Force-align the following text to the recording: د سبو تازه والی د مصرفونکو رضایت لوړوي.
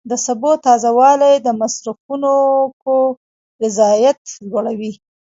د 0.09 0.11
سبو 0.25 0.51
تازه 0.65 0.91
والی 0.99 1.33
د 1.41 1.47
مصرفونکو 1.61 2.95
رضایت 3.63 4.19
لوړوي. 4.49 4.91